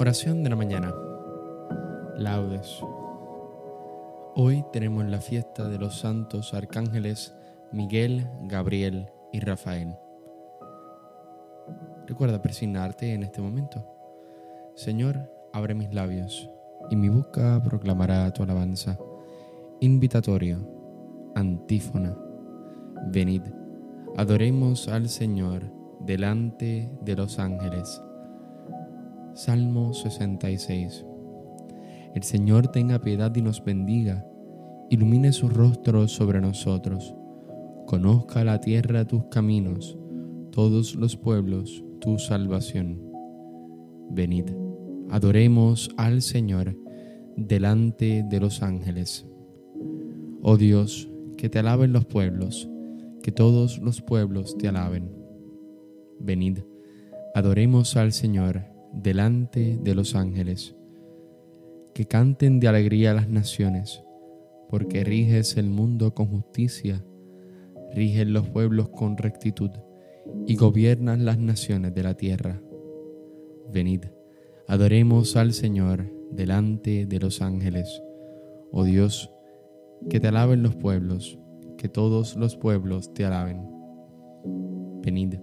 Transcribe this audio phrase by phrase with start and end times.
[0.00, 0.94] Oración de la mañana.
[2.16, 2.80] Laudes.
[4.34, 7.34] Hoy tenemos la fiesta de los santos arcángeles
[7.70, 9.94] Miguel, Gabriel y Rafael.
[12.06, 13.84] Recuerda presignarte en este momento.
[14.74, 16.48] Señor, abre mis labios
[16.88, 18.98] y mi boca proclamará tu alabanza.
[19.80, 20.66] Invitatorio,
[21.34, 22.16] antífona.
[23.08, 23.42] Venid,
[24.16, 28.00] adoremos al Señor delante de los ángeles.
[29.34, 31.06] Salmo 66.
[32.14, 34.26] El Señor tenga piedad y nos bendiga,
[34.90, 37.14] ilumine su rostro sobre nosotros,
[37.86, 39.96] conozca la tierra tus caminos,
[40.50, 43.00] todos los pueblos tu salvación.
[44.10, 44.50] Venid,
[45.10, 46.76] adoremos al Señor
[47.36, 49.26] delante de los ángeles.
[50.42, 52.68] Oh Dios, que te alaben los pueblos,
[53.22, 55.08] que todos los pueblos te alaben.
[56.18, 56.58] Venid,
[57.34, 60.76] adoremos al Señor delante de los ángeles.
[61.94, 64.04] Que canten de alegría las naciones,
[64.68, 67.04] porque riges el mundo con justicia,
[67.92, 69.70] riges los pueblos con rectitud
[70.46, 72.62] y gobiernas las naciones de la tierra.
[73.72, 74.04] Venid,
[74.68, 78.02] adoremos al Señor delante de los ángeles.
[78.72, 79.32] Oh Dios,
[80.08, 81.38] que te alaben los pueblos,
[81.76, 83.68] que todos los pueblos te alaben.
[85.02, 85.34] Venid,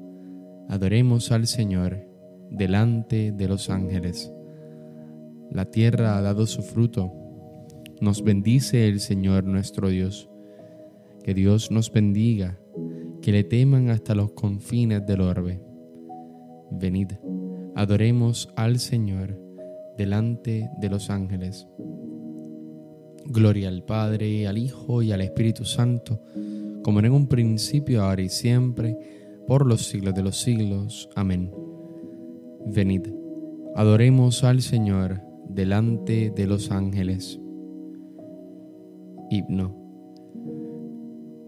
[0.70, 2.07] adoremos al Señor
[2.50, 4.32] delante de los ángeles.
[5.52, 7.12] La tierra ha dado su fruto.
[8.02, 10.30] Nos bendice el Señor nuestro Dios.
[11.24, 12.60] Que Dios nos bendiga,
[13.22, 15.62] que le teman hasta los confines del orbe.
[16.72, 17.14] Venid,
[17.76, 19.40] adoremos al Señor
[19.98, 21.68] delante de los ángeles.
[23.26, 26.22] Gloria al Padre, al Hijo y al Espíritu Santo,
[26.84, 28.98] como en un principio, ahora y siempre,
[29.48, 31.10] por los siglos de los siglos.
[31.16, 31.67] Amén.
[32.70, 33.08] Venid,
[33.76, 37.40] adoremos al Señor delante de los ángeles.
[39.32, 39.74] Himno.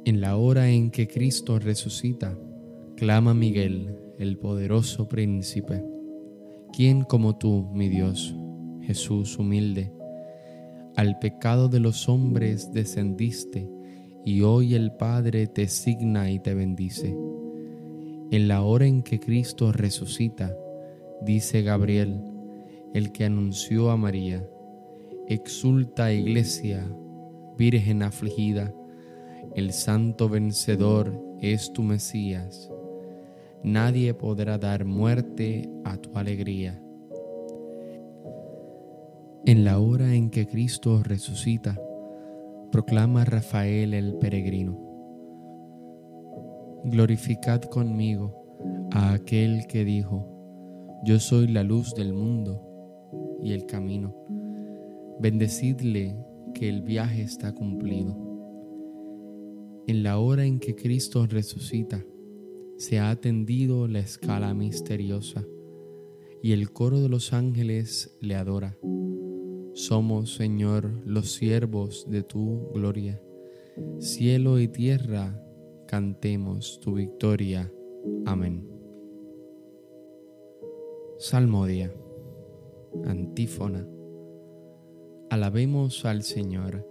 [0.06, 2.40] En la hora en que Cristo resucita,
[2.96, 5.84] clama Miguel, el poderoso príncipe.
[6.72, 8.34] ¿Quién como tú, mi Dios,
[8.82, 9.92] Jesús humilde?
[10.96, 13.70] Al pecado de los hombres descendiste,
[14.24, 17.14] y hoy el Padre te signa y te bendice.
[18.32, 20.56] En la hora en que Cristo resucita,
[21.22, 22.22] dice Gabriel,
[22.94, 24.48] el que anunció a María,
[25.28, 26.88] exulta iglesia,
[27.58, 28.74] virgen afligida,
[29.56, 32.72] el santo vencedor es tu Mesías.
[33.64, 36.82] Nadie podrá dar muerte a tu alegría.
[39.46, 41.80] En la hora en que Cristo resucita,
[42.72, 44.78] proclama Rafael el peregrino.
[46.86, 50.39] Glorificad conmigo a aquel que dijo,
[51.04, 52.62] yo soy la luz del mundo
[53.42, 54.16] y el camino.
[55.20, 56.18] Bendecidle
[56.54, 58.18] que el viaje está cumplido.
[59.88, 62.06] En la hora en que Cristo resucita,
[62.78, 65.46] se ha atendido la escala misteriosa
[66.42, 68.78] y el coro de los ángeles le adora.
[69.74, 73.22] Somos, Señor, los siervos de tu gloria.
[74.00, 75.42] Cielo y tierra,
[75.88, 77.72] cantemos tu victoria.
[78.26, 78.79] Amén.
[81.22, 81.92] Salmodia.
[83.06, 83.86] Antífona.
[85.30, 86.88] Alabemos al Señor,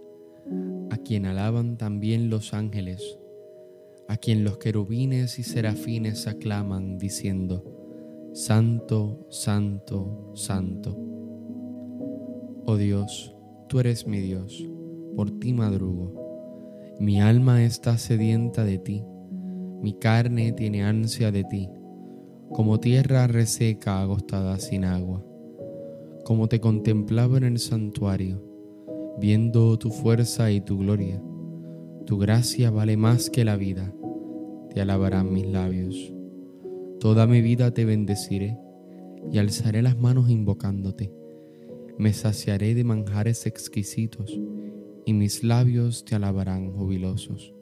[0.91, 3.17] a quien alaban también los ángeles,
[4.07, 7.63] a quien los querubines y serafines aclaman diciendo,
[8.31, 10.95] Santo, Santo, Santo.
[12.67, 13.35] Oh Dios,
[13.67, 14.63] tú eres mi Dios,
[15.15, 16.13] por ti madrugo.
[16.99, 19.03] Mi alma está sedienta de ti,
[19.81, 21.67] mi carne tiene ansia de ti
[22.51, 25.23] como tierra reseca agostada sin agua,
[26.25, 28.43] como te contemplaba en el santuario,
[29.19, 31.21] viendo tu fuerza y tu gloria.
[32.05, 33.93] Tu gracia vale más que la vida,
[34.73, 36.11] te alabarán mis labios.
[36.99, 38.57] Toda mi vida te bendeciré
[39.31, 41.13] y alzaré las manos invocándote.
[41.99, 44.39] Me saciaré de manjares exquisitos
[45.05, 47.53] y mis labios te alabarán jubilosos.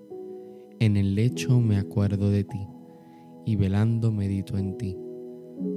[0.80, 2.68] En el lecho me acuerdo de ti
[3.48, 4.98] y velando medito en ti,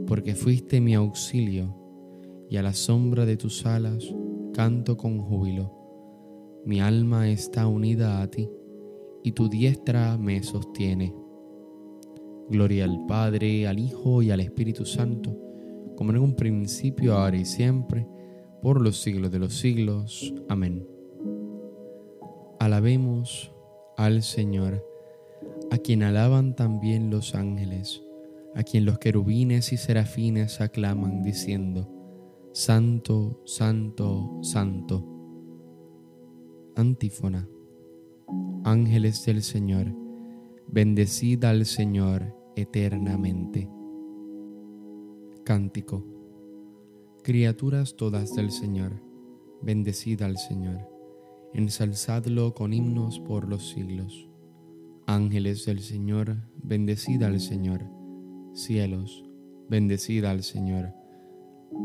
[0.08, 1.72] porque fuiste mi auxilio,
[2.48, 4.12] y a la sombra de tus alas
[4.52, 5.72] canto con júbilo.
[6.66, 8.50] Mi alma está unida a ti,
[9.22, 11.14] y tu diestra me sostiene.
[12.48, 15.38] Gloria al Padre, al Hijo y al Espíritu Santo,
[15.96, 18.04] como en un principio, ahora y siempre,
[18.62, 20.34] por los siglos de los siglos.
[20.48, 20.84] Amén.
[22.58, 23.52] Alabemos
[23.96, 24.89] al Señor
[25.70, 28.02] a quien alaban también los ángeles,
[28.54, 31.88] a quien los querubines y serafines aclaman diciendo,
[32.52, 35.06] Santo, santo, santo.
[36.74, 37.48] Antífona.
[38.64, 39.94] Ángeles del Señor,
[40.66, 43.70] bendecid al Señor eternamente.
[45.44, 46.04] Cántico.
[47.22, 49.00] Criaturas todas del Señor,
[49.62, 50.88] bendecid al Señor,
[51.54, 54.29] ensalzadlo con himnos por los siglos.
[55.12, 57.84] Ángeles del Señor, bendecid al Señor.
[58.54, 59.24] Cielos,
[59.68, 60.94] bendecid al Señor.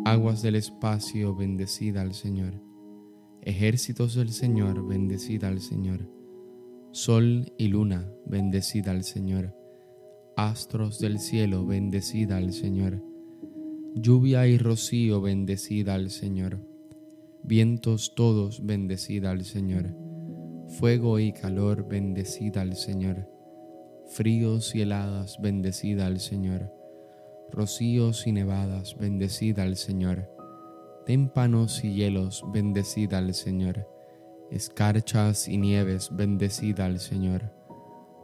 [0.06, 2.62] Aguas del espacio, bendecid al Señor.
[3.42, 6.08] Ejércitos del Señor, bendecid al Señor.
[6.92, 9.56] Sol y luna, bendecid al Señor.
[10.38, 13.04] Astros del cielo, bendecid al Señor.
[13.96, 16.60] Lluvia y rocío, bendecid al Señor.
[17.44, 20.05] Vientos todos, bendecid al Señor
[20.80, 23.30] Fuego y calor, bendecida al Señor.
[24.08, 26.70] Fríos y heladas, bendecida al Señor.
[27.50, 30.30] Rocíos y nevadas, bendecida al Señor.
[31.06, 33.88] Témpanos y hielos, bendecida al Señor.
[34.52, 37.54] Escarchas y nieves, bendecida al Señor.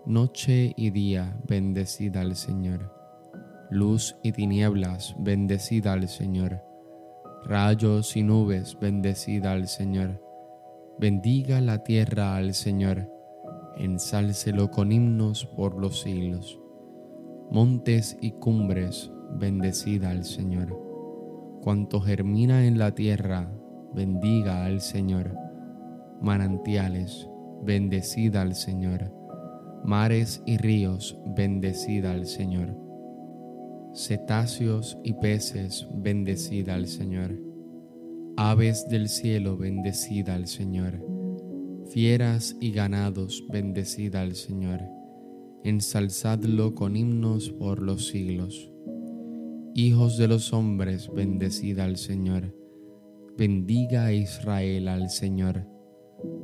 [0.06, 2.94] Noche y día, bendecida al Señor.
[3.70, 6.62] Luz y tinieblas, bendecida al Señor.
[7.46, 10.31] Rayos y nubes, bendecida al Señor
[11.02, 13.12] Bendiga la tierra al Señor,
[13.76, 16.60] ensálcelo con himnos por los siglos.
[17.50, 20.80] Montes y cumbres, bendecida al Señor.
[21.64, 23.52] Cuanto germina en la tierra,
[23.96, 25.36] bendiga al Señor.
[26.22, 27.28] Manantiales,
[27.64, 29.12] bendecida al Señor.
[29.84, 32.78] Mares y ríos, bendecida al Señor.
[33.96, 37.51] Cetáceos y peces, bendecida al Señor
[38.44, 41.00] Aves del cielo, bendecida al Señor.
[41.92, 44.82] Fieras y ganados, bendecida al Señor.
[45.64, 48.72] Ensalzadlo con himnos por los siglos.
[49.76, 52.58] Hijos de los hombres, bendecida al Señor.
[53.38, 55.68] Bendiga a Israel al Señor.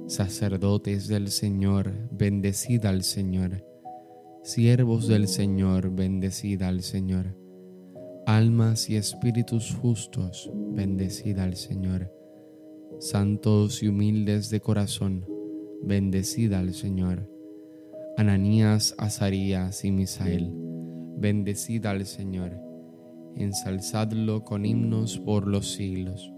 [0.05, 3.65] Sacerdotes del Señor, bendecida al Señor.
[4.43, 7.46] Siervos del Señor, bendecida al Señor
[8.27, 12.11] almas y espíritus justos, bendecida al Señor.
[12.99, 15.25] Santos y humildes de corazón,
[15.81, 17.31] bendecida al Señor.
[18.17, 20.51] Ananías, Azarías y Misael,
[21.15, 22.59] bendecida al Señor.
[23.37, 26.33] Ensalzadlo con himnos por los siglos.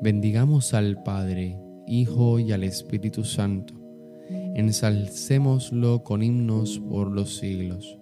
[0.00, 3.74] Bendigamos al Padre, Hijo y al Espíritu Santo.
[4.54, 7.98] Ensalcémoslo con himnos por los siglos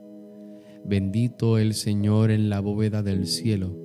[0.85, 3.77] Bendito el Señor en la bóveda del cielo,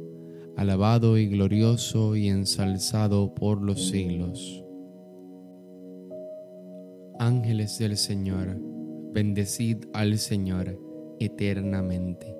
[0.55, 4.63] alabado y glorioso y ensalzado por los siglos.
[7.19, 8.59] Ángeles del Señor,
[9.13, 10.79] bendecid al Señor
[11.19, 12.35] eternamente.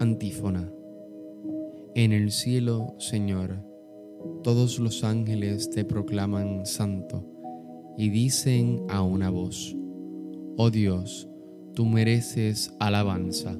[0.00, 0.72] Antífona.
[1.94, 3.62] En el cielo, Señor,
[4.42, 7.24] todos los ángeles te proclaman santo
[7.96, 9.76] y dicen a una voz,
[10.56, 11.28] Oh Dios,
[11.74, 13.58] tú mereces alabanza.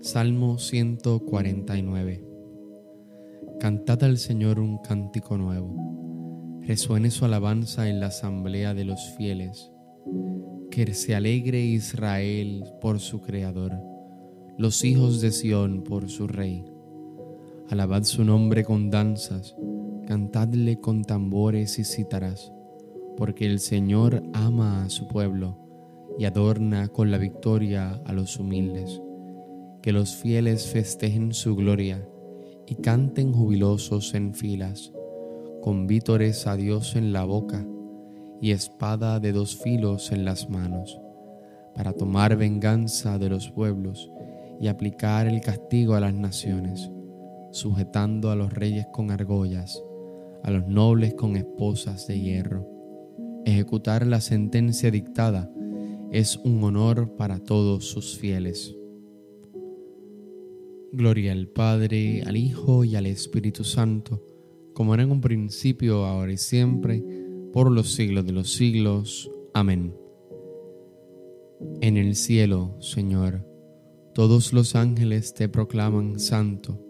[0.00, 2.26] Salmo 149
[3.58, 9.70] Cantad al Señor un cántico nuevo, resuene su alabanza en la asamblea de los fieles,
[10.70, 13.72] que se alegre Israel por su Creador,
[14.58, 16.64] los hijos de Sión por su Rey.
[17.68, 19.56] Alabad su nombre con danzas,
[20.06, 22.52] cantadle con tambores y cítaras
[23.16, 25.58] porque el Señor ama a su pueblo
[26.18, 29.00] y adorna con la victoria a los humildes.
[29.82, 32.06] Que los fieles festejen su gloria
[32.66, 34.92] y canten jubilosos en filas,
[35.62, 37.66] con vítores a Dios en la boca
[38.40, 41.00] y espada de dos filos en las manos,
[41.74, 44.10] para tomar venganza de los pueblos
[44.60, 46.90] y aplicar el castigo a las naciones,
[47.50, 49.82] sujetando a los reyes con argollas,
[50.42, 52.69] a los nobles con esposas de hierro
[53.44, 55.50] Ejecutar la sentencia dictada
[56.12, 58.76] es un honor para todos sus fieles.
[60.92, 64.22] Gloria al Padre, al Hijo y al Espíritu Santo,
[64.74, 67.04] como era en un principio, ahora y siempre,
[67.52, 69.30] por los siglos de los siglos.
[69.54, 69.94] Amén.
[71.80, 73.46] En el cielo, Señor,
[74.14, 76.84] todos los ángeles te proclaman santo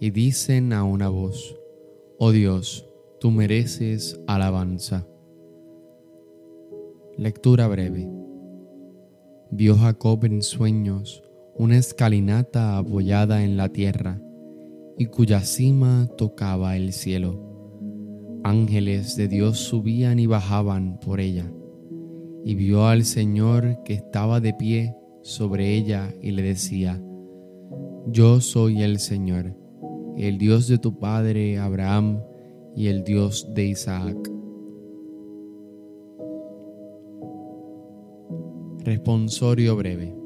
[0.00, 1.56] y dicen a una voz,
[2.18, 2.86] Oh Dios,
[3.20, 5.06] tú mereces alabanza.
[7.18, 8.08] Lectura breve.
[9.50, 11.24] Vio Jacob en sueños
[11.56, 14.22] una escalinata apoyada en la tierra
[14.96, 18.40] y cuya cima tocaba el cielo.
[18.44, 21.52] Ángeles de Dios subían y bajaban por ella.
[22.44, 27.02] Y vio al Señor que estaba de pie sobre ella y le decía,
[28.06, 29.56] Yo soy el Señor,
[30.16, 32.20] el Dios de tu padre Abraham
[32.76, 34.37] y el Dios de Isaac.
[38.88, 40.16] Responsorio breve.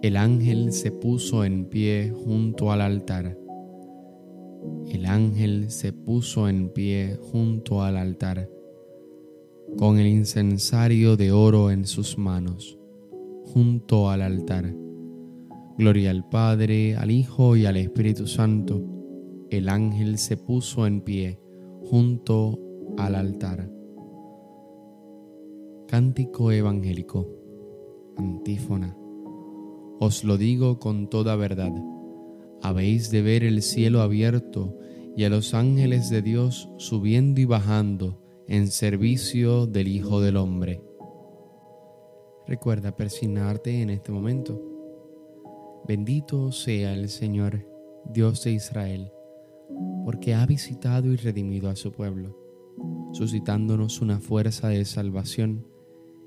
[0.00, 3.36] El ángel se puso en pie junto al altar.
[4.88, 8.48] El ángel se puso en pie junto al altar,
[9.76, 12.78] con el incensario de oro en sus manos,
[13.44, 14.74] junto al altar
[15.76, 18.82] Gloria al Padre, al Hijo y al Espíritu Santo.
[19.50, 21.38] El ángel se puso en pie
[21.84, 22.58] junto
[22.96, 23.75] al altar.
[25.88, 27.28] Cántico evangélico.
[28.16, 28.96] Antífona.
[30.00, 31.70] Os lo digo con toda verdad.
[32.60, 34.76] Habéis de ver el cielo abierto
[35.16, 40.82] y a los ángeles de Dios subiendo y bajando en servicio del Hijo del Hombre.
[42.48, 44.60] Recuerda persignarte en este momento.
[45.86, 47.64] Bendito sea el Señor,
[48.12, 49.12] Dios de Israel,
[50.04, 52.36] porque ha visitado y redimido a su pueblo,
[53.12, 55.75] suscitándonos una fuerza de salvación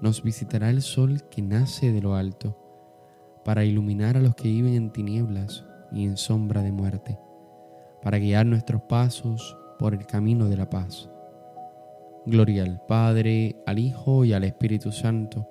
[0.00, 2.56] nos visitará el sol que nace de lo alto,
[3.44, 7.18] para iluminar a los que viven en tinieblas y en sombra de muerte,
[8.02, 11.10] para guiar nuestros pasos por el camino de la paz.
[12.26, 15.48] Gloria al Padre, al Hijo y al Espíritu Santo,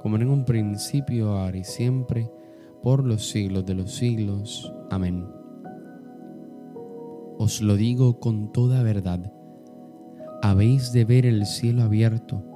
[0.00, 2.30] como en un principio, ahora y siempre,
[2.82, 4.72] por los siglos de los siglos.
[4.90, 5.28] Amén.
[7.38, 9.32] Os lo digo con toda verdad,
[10.42, 12.49] habéis de ver el cielo abierto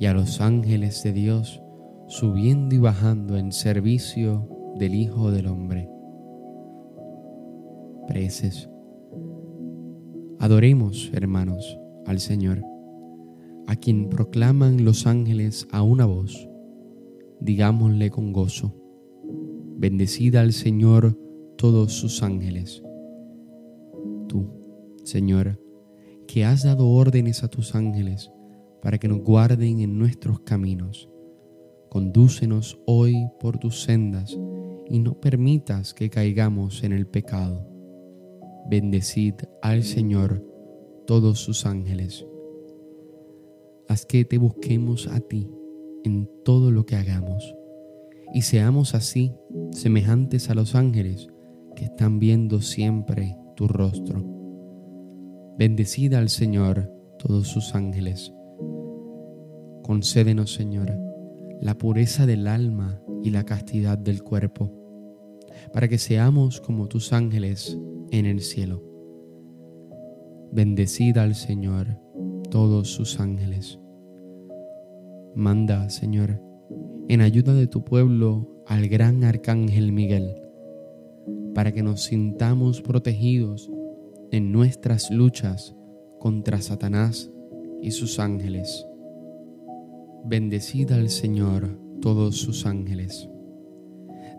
[0.00, 1.62] y a los ángeles de Dios
[2.08, 5.90] subiendo y bajando en servicio del Hijo del Hombre.
[8.08, 8.70] Preces.
[10.38, 12.64] Adoremos, hermanos, al Señor,
[13.66, 16.48] a quien proclaman los ángeles a una voz.
[17.40, 18.74] Digámosle con gozo
[19.76, 21.18] Bendecida al Señor
[21.56, 22.82] todos sus ángeles.
[24.28, 24.50] Tú,
[25.04, 25.60] Señor,
[26.26, 28.30] que has dado órdenes a tus ángeles
[28.82, 31.08] para que nos guarden en nuestros caminos.
[31.88, 34.38] Condúcenos hoy por tus sendas
[34.88, 37.66] y no permitas que caigamos en el pecado.
[38.68, 40.44] Bendecid al Señor
[41.06, 42.26] todos sus ángeles.
[43.88, 45.50] Haz que te busquemos a ti
[46.04, 47.54] en todo lo que hagamos
[48.32, 49.32] y seamos así
[49.72, 51.28] semejantes a los ángeles
[51.74, 54.24] que están viendo siempre tu rostro.
[55.58, 58.32] Bendecida al Señor todos sus ángeles.
[59.82, 60.92] Concédenos, Señor,
[61.60, 64.72] la pureza del alma y la castidad del cuerpo,
[65.72, 67.78] para que seamos como tus ángeles
[68.10, 68.82] en el cielo.
[70.52, 71.98] Bendecida al Señor
[72.50, 73.78] todos sus ángeles.
[75.34, 76.42] Manda, Señor,
[77.08, 80.34] en ayuda de tu pueblo al gran arcángel Miguel,
[81.54, 83.70] para que nos sintamos protegidos
[84.30, 85.76] en nuestras luchas
[86.18, 87.30] contra Satanás
[87.80, 88.86] y sus ángeles.
[90.24, 93.28] Bendecida al Señor todos sus ángeles.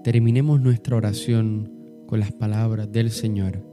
[0.03, 1.71] Terminemos nuestra oración
[2.07, 3.65] con las palabras del Señor.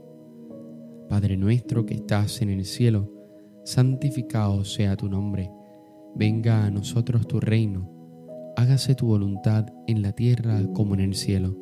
[1.09, 3.11] Padre nuestro que estás en el cielo,
[3.65, 5.51] santificado sea tu nombre.
[6.15, 7.99] Venga a nosotros tu reino
[8.59, 11.55] hágase tu voluntad en la tierra como en el cielo.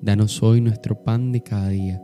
[0.00, 2.02] Danos hoy nuestro pan de cada día.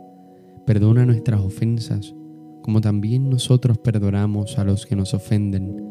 [0.63, 2.13] Perdona nuestras ofensas,
[2.61, 5.90] como también nosotros perdonamos a los que nos ofenden.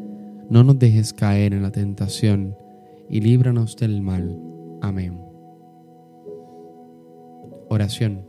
[0.51, 2.57] No nos dejes caer en la tentación,
[3.07, 4.37] y líbranos del mal.
[4.81, 5.17] Amén.
[7.69, 8.27] Oración.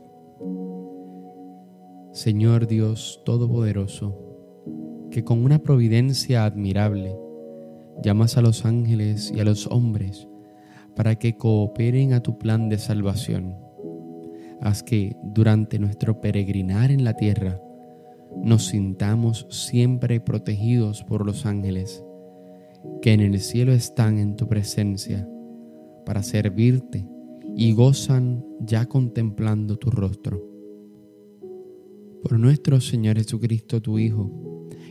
[2.12, 4.16] Señor Dios Todopoderoso,
[5.10, 7.18] que con una providencia admirable,
[8.04, 10.28] llamas a los ángeles y a los hombres
[10.94, 13.56] para que cooperen a tu plan de salvación.
[14.60, 17.60] Haz que durante nuestro peregrinar en la tierra
[18.40, 22.04] nos sintamos siempre protegidos por los ángeles,
[23.00, 25.28] que en el cielo están en tu presencia
[26.04, 27.06] para servirte
[27.56, 30.42] y gozan ya contemplando tu rostro.
[32.22, 34.30] Por nuestro Señor Jesucristo, tu Hijo,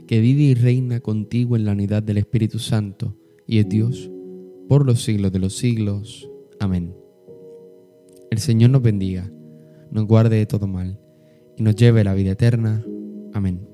[0.08, 3.18] que vive y reina contigo en la unidad del Espíritu Santo
[3.48, 4.12] y es Dios
[4.68, 6.30] por los siglos de los siglos.
[6.60, 6.96] Amén.
[8.30, 9.32] El Señor nos bendiga,
[9.90, 11.00] nos guarde de todo mal
[11.58, 12.86] y nos lleve a la vida eterna.
[13.34, 13.71] Amén.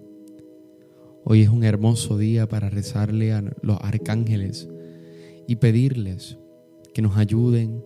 [1.29, 4.69] Hoy es un hermoso día para rezarle a los arcángeles
[5.45, 6.39] y pedirles
[6.93, 7.83] que nos ayuden,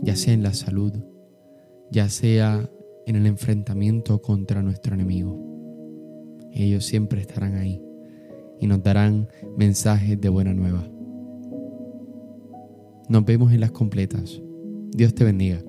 [0.00, 0.92] ya sea en la salud,
[1.92, 2.68] ya sea
[3.06, 5.38] en el enfrentamiento contra nuestro enemigo.
[6.50, 7.80] Ellos siempre estarán ahí
[8.58, 10.84] y nos darán mensajes de buena nueva.
[13.08, 14.42] Nos vemos en las completas.
[14.90, 15.62] Dios te bendiga.